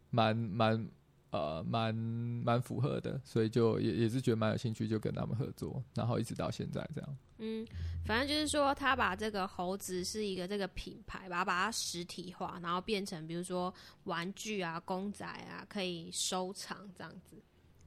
[0.10, 0.89] 蛮蛮
[1.32, 7.18] 呃蛮蛮符合的，所以就也也是觉得蛮有兴趣，就跟他们合作，然后一直到现在这样。
[7.38, 7.68] 嗯，
[8.06, 13.74] 反正就是说，他把这个猴子是一个这个品牌，把它把它实体化，然后变成比如说
[14.06, 17.36] 玩具啊、公仔啊，可以收藏这样子。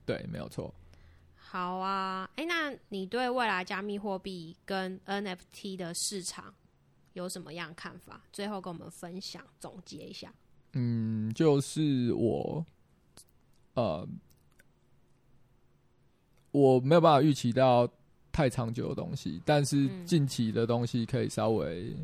[0.04, 0.74] 对，没有错。
[1.35, 6.54] 好啊，哎，那你对未来加密货币跟 NFT 的市场
[7.14, 8.22] 有什么样看法？
[8.31, 10.31] 最后跟我们分享总结一下。
[10.74, 12.64] 嗯，就是我，
[13.74, 14.07] 呃，
[16.50, 17.88] 我没有办法预期到
[18.31, 21.96] 太长久的东西，但是近期的东西可以稍微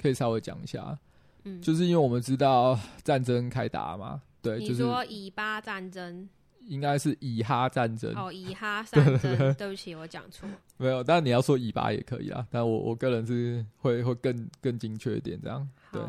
[0.00, 0.98] 可以稍微讲一下。
[1.44, 6.28] 嗯，就是因为我们知道战争开打嘛，对，就是说以巴战争，
[6.66, 16.02] 应该是以哈战争哦，以哈 战争，对不起，我讲错，没有，但你要说以巴也可以啊，但我我个人是会会更更精确一点这样，对。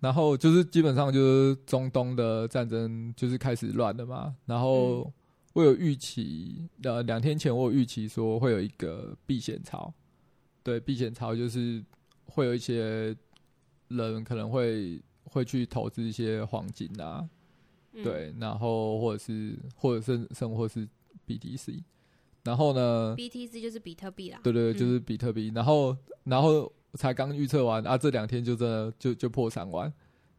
[0.00, 4.34] 然后就是基本上就是中东的战争就是开始乱了嘛。
[4.46, 5.12] 然后
[5.52, 9.92] 我有预期，呃，两天前我有预期说会有一个避险潮，
[10.62, 11.84] 对，避险潮就是
[12.24, 13.14] 会有一些
[13.88, 17.28] 人可能会会去投资一些黄金啊，
[17.92, 20.88] 对，然后或者是或者是甚或是
[21.26, 21.82] BTC，
[22.44, 26.72] 然后呢，BTC 就是比特币啦，对对，就是比特币，然后然后。
[26.94, 29.92] 才刚预测完啊，这两天就真的就就破三万，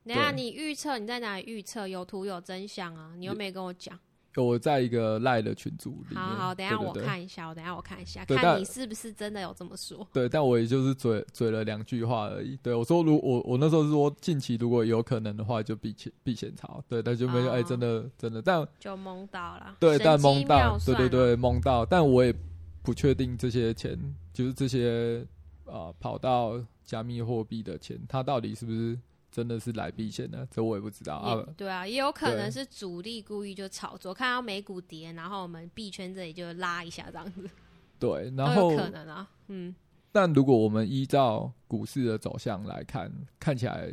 [0.05, 1.87] 等下，你预测你在哪里预测？
[1.87, 3.11] 有图有真相啊！
[3.17, 3.97] 你又没跟我讲。
[4.37, 6.23] 我在一个赖的群组里面。
[6.23, 10.07] 好好，等一下我看一下，我等一下我看一下，看你是不是真的有这么说。
[10.13, 12.57] 对，但我也就是嘴嘴了两句话而已。
[12.63, 16.81] 对我说，如我我那时候是说，近期如果有可能的话，就避险避险潮。
[16.87, 22.33] 对，但就没有哎、哦真的真的，但就蒙到了，对，但蒙到妙，对对对，蒙到，但我也
[22.81, 23.99] 不确定这些钱，
[24.31, 25.27] 就是这些
[25.71, 28.99] 呃跑到加密货币的钱，它到底是不是
[29.31, 30.45] 真的是来避险的？
[30.51, 31.41] 这我也不知道啊。
[31.55, 37.49] 对啊，也有可能是主力故意就炒作，看到美股跌，然后我们币圈这里就拉一下这样子，
[37.97, 39.29] 对，都然后可能啊。
[39.47, 39.73] 嗯，
[40.11, 43.89] 但如果我们依照股市的走向来看，看起来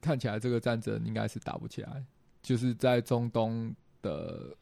[0.00, 2.04] 看起来这个战争应该是打不起来，
[2.42, 4.54] 就是在中东的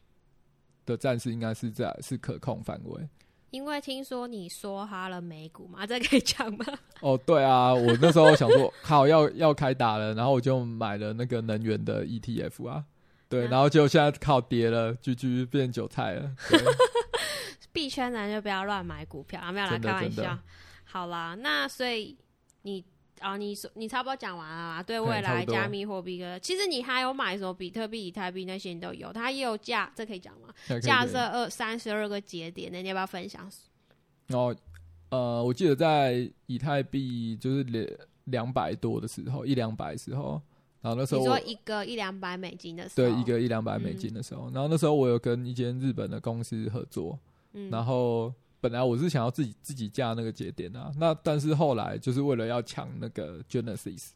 [0.85, 3.09] 的战事应该是在是可控范围。
[3.49, 6.65] 因为听说你说哈了美股嘛， 这可以讲吗？
[7.01, 12.83] 哦，对啊，我那时候想说，好要要开打了，然后我就买了那个能源的 ETF 啊，
[13.29, 16.59] 对，嗯然后结果现在靠跌了，居居变韭菜了，对
[17.71, 20.37] 币圈人就不要乱买股票啊，没有啦，开玩笑。
[20.83, 22.17] 好啦，那所以
[22.63, 22.83] 你
[23.19, 24.83] 啊，你说你差不多讲完了嘛？
[24.83, 30.49] 对未来加密货币的，其实你还有买什么比特币、以太币那些你都有，它也有架，这可以讲吗？
[30.67, 33.49] 可以可以架设二三十二个节点，那你要不要分享？
[34.27, 34.53] 然后
[35.09, 37.87] 呃，我记得在以太币就是两
[38.25, 40.41] 两百多的时候，一两百的时候，
[40.81, 47.17] 然后那时候你说一个一两百美金的时候，对一个一两百美金的时候，然后那时候我有跟一间日本的公司合作，
[47.53, 54.09] 嗯，然后本来我是想要自己自己架那个节点啊，那但是后来就是为了要抢那个 Genesis，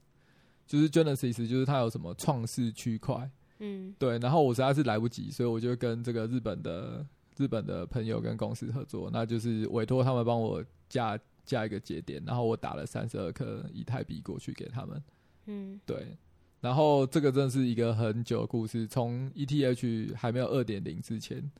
[0.66, 7.06] 就是 Genesis 就是它有什么创世区块，嗯对，然后我实在是来不及，所以我就跟这个日本的
[7.38, 15.04] 日本的朋友跟公司合作，那就是委托他们帮我架架一个节点，然后我打了三十二颗以太币过去给他们，
[15.46, 16.18] 嗯对。
[16.60, 21.52] 然后这个真的是一个很久的故事，从 ETH 还没有二点零之前，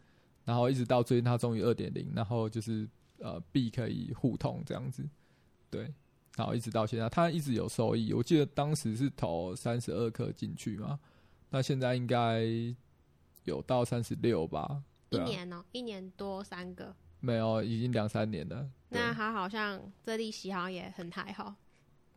[0.44, 2.88] 然后一直到最近它终于二点零，然后就是
[3.20, 5.08] 呃币可以互通这样子，
[5.70, 5.94] 对，
[6.36, 8.14] 然后一直到现在，它一直有收益。
[8.14, 11.00] 我记得当时是投三十二颗进去嘛，
[11.50, 12.44] 那现在应该
[13.44, 14.84] 有到三十六吧？
[15.10, 18.70] 一年哦、一年多三个，没有，已经两三年了。
[18.90, 21.54] 那它好像这利息好像也很还好，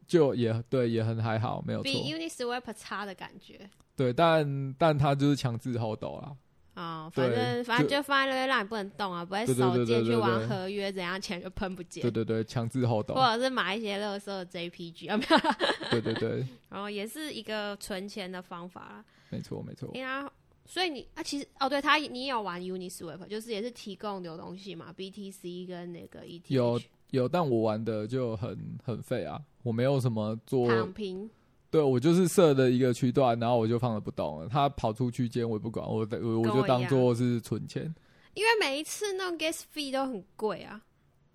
[0.06, 2.14] 就也对，也很还好，没有错比。
[2.14, 3.68] Uniswap 差的感觉。
[3.96, 6.36] 对，但但它就是强制 hold 啦。
[6.74, 13.08] 哦，反正反正就就放在那边让你不能动啊，不会对对对手贱去玩合约，怎样钱就喷不见对，对对，强制 hold。
[13.10, 15.56] 或者是买一些乐色 JPG 啊，没有 啦，
[15.90, 19.04] 对对对， 然后也是一个存钱的方法啦。
[19.30, 19.88] 没错没错。
[19.94, 20.30] 因为它，
[20.66, 31.30] 所以你啊，其实哦，对，他你有玩 Uniswap，就是也是提供流动性嘛，BTC 跟那个 ETH 有有，但我玩的就很很废啊，我没有什么做躺平，
[31.74, 34.48] 对我就是设的一个区段，然后我就放着不动了。
[34.48, 37.92] 他跑出区间我也不管，我我我就当做是存钱。
[38.34, 40.80] 因为每一次那种 gas fee 都很贵啊。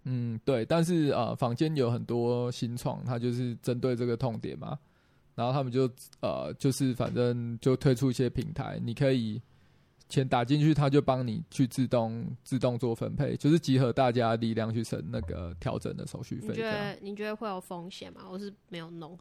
[0.06, 0.63] 嗯，对。
[0.63, 4.80] 但是呃，坊间有很多新创，它就是针对这个痛点嘛，
[5.36, 5.89] 然后他们就
[6.21, 9.41] 呃，就是反正就推出一些平台，你可以
[10.08, 16.47] 钱打进去，它就帮你去自动自动做分配，就是集合大家力量去省那个调整的手续费。
[16.47, 18.21] 你觉，得你觉得会有风险吗？
[18.32, 19.19] 我是没有弄，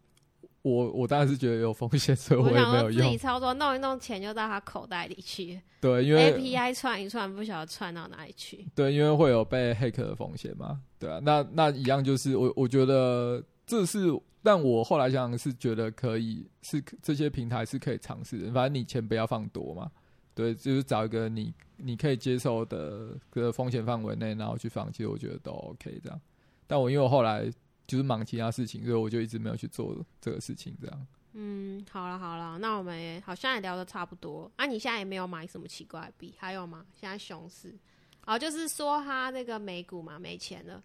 [0.62, 3.16] 我我当然是觉得有风险，所以我也没有用自己。
[3.16, 8.66] 操作弄一弄，钱就到他口袋里去对，因为，API 串一串，不晓得串到哪里去。
[8.74, 14.09] 对，因为会有被黑客的风险嘛，对啊，那那一样就是我我觉得这是，
[14.42, 19.90] 但我后来想想是觉得可以，是这些平台是可以尝试的，反正你钱不要放多嘛，
[20.35, 26.20] 对，就是找一个你你可以接受的个风险范围内，然后去放，其实我觉得都 OK 这样。
[26.66, 27.51] 但我因为我后来
[27.88, 31.07] 就是忙其他事情，所以我就一直没有去做这个事情，这样。
[31.33, 34.51] 嗯，好了好了，那我们也好像也聊的差不多。
[34.57, 36.85] 啊，你现在也没有买什么奇怪的币，还有吗？
[36.94, 37.74] 现在熊市，
[38.27, 40.83] 哦，就是说他那个美股嘛，没钱了。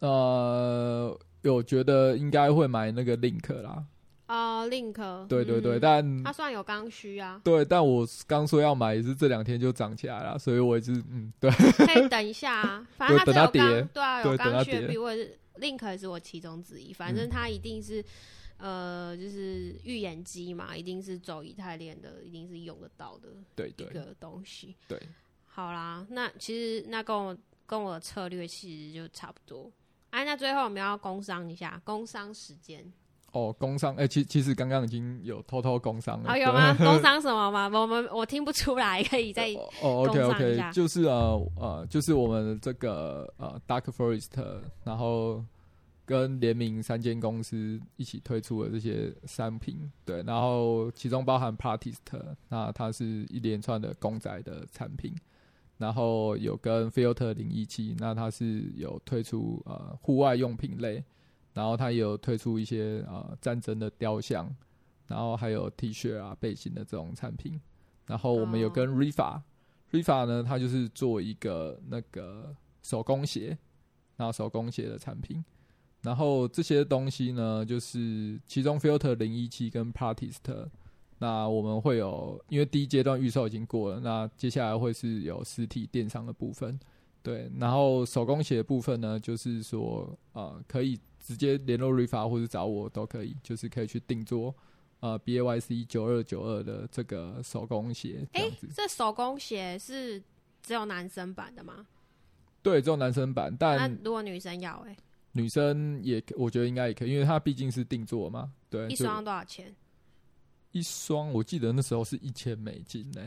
[0.00, 3.84] 呃，有觉得应该会买那个 Link 啦，
[4.26, 18.04] 哦，Link，对对对，嗯但它算有刚需啊，对，但我刚说要买也是这两天就涨起来了，所以我也是嗯，对可以等一下啊，反正它对是有刚等它跌对啊，有刚需的币，或者是 Link 也是我其中之一，反正嗯它一定是。
[18.58, 24.74] 呃，就是预言机嘛，一定是走以太链的，一定是用得到的对对一个东西。
[24.88, 24.98] 对，
[25.44, 29.70] 好啦，那其实那跟我跟我的策略其实就差不多。
[30.08, 32.82] 哎、那最后我们要工商一下，工商时间。
[33.32, 36.74] 哦，工商哎、其其实刚刚已经有偷偷工商了，啊， 有吗？
[36.78, 37.68] 工商什么吗？
[37.78, 45.44] 我们我听不出来，可以再哦哦，OK OK，下就是呃呃，就是我们这个呃 Dark Forest，然后
[46.06, 51.96] 跟联名三间公司一起推出的这些商品，对，然后其中包含 Partist，
[52.48, 55.12] 那它是一连串的公仔的产品，
[55.78, 61.02] 然后有跟 Filter 零一七，那它是有推出呃户外用品类，
[61.52, 64.48] 然后它也有推出一些呃战争的雕像，
[65.08, 67.60] 然后还有 T 恤啊背心的这种产品，
[68.06, 73.58] 然后我们有跟 Rifa，Rifa 呢，它就是做一个那个手工鞋，
[74.16, 75.44] 然后手工鞋的产品。
[76.06, 80.68] 然后这些东西呢，就是其中 Filter 零一七跟 Partist，
[81.18, 86.78] 那我们会有，因为第一阶段预售已经过了，那接下来会是有实体电商的部分，
[87.24, 87.50] 对。
[87.58, 94.54] 然后手工鞋的部分呢，就是说呃，可以直接联络 Rifa 或者找我都可以，就是可以去定做
[95.00, 98.24] 呃 B A Y C 九二九二的这个手工鞋。
[98.32, 100.22] 哎，这手工鞋是
[100.62, 101.84] 只有男生版的吗？
[102.62, 104.96] 对，只有男生版，但如果女生要哎。
[105.36, 108.50] 女生也，我觉得应该也可以，因为它毕竟是定做嘛。
[108.70, 109.74] 对，一双多少钱？
[110.72, 113.20] 一双我记得那时候是一千美金呢，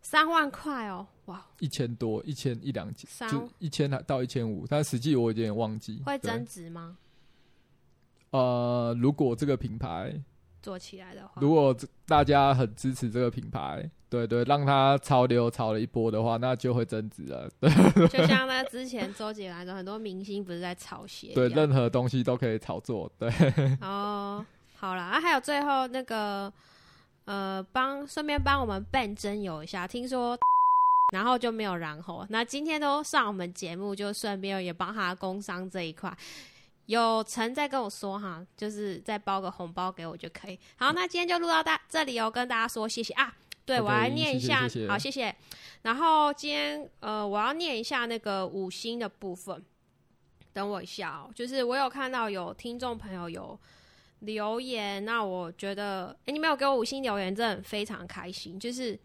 [0.00, 1.44] 三万块哦，哇！
[1.58, 6.00] 一千多，一千一两千，就一千到一千五，但实际我有点忘记。
[6.06, 6.96] 会增值吗？
[8.30, 10.22] 呃，如果这个品牌。
[10.62, 11.74] 做起来的话，如果
[12.06, 17.48] 大家很支持这个品牌，对对，让它潮流潮了一波的话，那就会增值了。
[17.60, 17.70] 对，
[18.08, 23.10] 就像那之前周杰伦说，很多明星不是在炒鞋，对，任何东西都可以炒作。
[23.18, 23.30] 对，
[23.82, 24.44] 哦，
[24.76, 26.52] 好了，啊，还有最后那个，
[27.26, 30.38] 呃，帮顺便帮我们 Ben 征友一下，听说，
[31.12, 36.16] 然后就没有然后，那今天都上我们节目，就顺便也帮他工商这一块。
[36.88, 40.58] 有成在跟我说哈，就是再包个红包给我就可以。
[40.76, 43.36] 好，那今天就录到大这里哦，跟大家说谢谢啊。
[43.66, 45.34] 对我来念一下，好，谢谢。
[45.82, 49.62] 然后今天呃，我要念一下那个五星的部分。
[50.54, 53.60] 等我一下哦，就是我有看到有听众朋友有
[54.20, 58.58] 留言，那我觉得，哎，你没有给我五星留言，真的非常开心。
[58.58, 58.98] 就是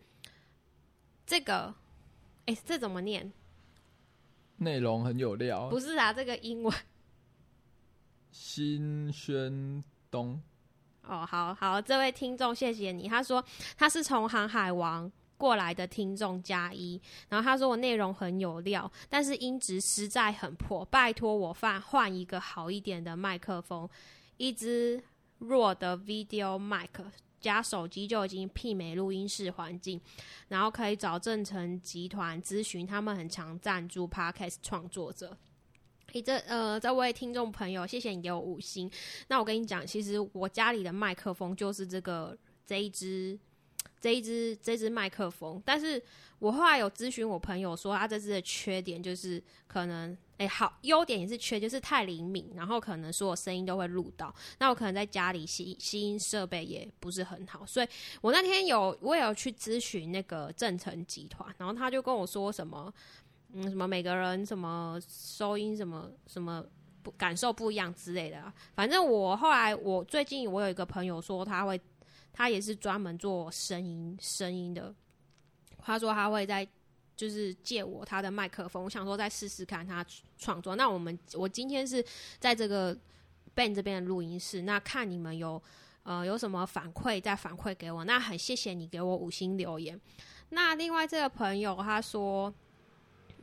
[1.27, 1.75] 这个，
[2.45, 3.29] 哎，这怎么念？
[4.59, 5.67] 内容很有料。
[5.67, 6.73] 不是啊，这个英文。
[8.33, 10.41] 新轩东，
[11.03, 13.07] 哦，好好，这位听众，谢谢你。
[13.07, 13.43] 他说
[13.77, 23.87] 他是从航海王过来的听众加一，然后他说我内容很有料，但是音质实在很破，拜托我换换一个好一点的麦克风，
[24.37, 25.01] 一支
[25.37, 26.89] 弱的 video mic
[27.39, 30.01] 加手机就已经媲美录音室环境，
[30.47, 35.37] 然后可以找正成集团咨询，他们很常赞助 podcast 创作者。
[36.13, 38.89] 你这呃，这位听众朋友，谢谢你给我五星。
[39.29, 42.37] 那我跟你讲，其实我家里的麦克风就是这个
[42.67, 43.37] 这一支
[43.99, 45.61] 这一支这支麦克风。
[45.65, 45.99] 但是
[46.37, 54.31] 我后来有咨询我朋友说，他这支的缺点就是可能，哎，好，优点也是缺，就是太灵敏，然后可能所有声音都会录到。
[54.59, 57.87] 那我可能在家里吸吸音设备也不是很好，所以
[58.21, 62.93] 我那天有我也有去咨询那个正成集团，然后他就跟我说什么。
[63.55, 66.65] 嗯，什么每个人什么收音什么什么
[67.03, 71.79] 不感受不一样之类的，反正我后来我最近我有一个朋友说他会，
[72.31, 74.91] 他也是专门做声音声音的，
[75.77, 76.67] 他说他会在
[77.15, 80.03] 就是借我他的麦克风，我想说再试试看他
[80.37, 80.75] 创作。
[80.75, 82.03] 那我们我今天是
[82.39, 82.97] 在这个
[83.53, 85.61] Ben 这边的录音室，那看你们有
[86.01, 90.01] 呃有什么反馈再反馈给我，那很谢谢你给我五星留言。
[90.49, 92.51] 那另外这个朋友他说。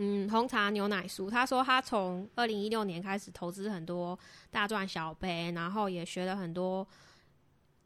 [0.02, 4.18] 嗯，红茶牛奶酥，他说他从二零一六年开始投资很多
[4.50, 6.88] 大赚小赔，然后也学了很多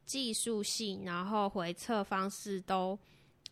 [0.07, 2.97] 技术性，然后回测方式都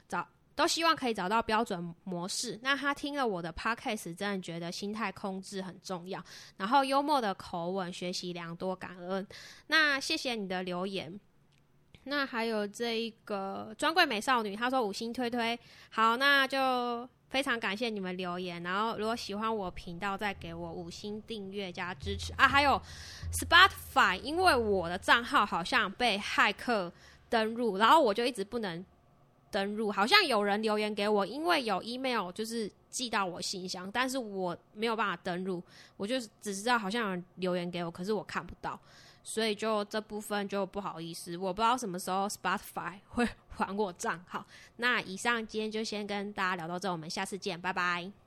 [0.06, 2.56] 找都希望可以找到标准模式。
[2.62, 6.24] 那他听了我的 podcast，真的觉得心态控制很重要，
[6.56, 9.26] 然后幽默的口吻，学习良多，感恩。
[9.66, 11.18] 那谢谢你的留言。
[12.04, 15.58] 那还有这一个专柜美少女，她说五星推推，
[15.90, 17.08] 好，那就。
[17.32, 22.46] 非常感谢你们留言，然后如果喜欢我频道，再给我五星订阅加支持啊！
[22.46, 22.78] 还有
[23.32, 26.92] Spotify，因为我的账号好像被骇客
[27.30, 28.84] 登录，然后我就一直不能
[29.50, 29.90] 登录。
[29.90, 35.62] 好像有人留言给我，因为有 email 就是寄到我信箱，但是我没有办法登录，
[35.96, 38.78] 我就只知道好像有人留言给我，可是我看不到。
[39.22, 44.44] 所以就这部分就不好意思，我不知道什么时候 Spotify 会还我账号。
[44.76, 48.21] 那以上今天就先跟大家聊到这，我们下次见，拜拜。